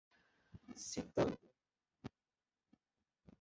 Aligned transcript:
citando 0.87 1.27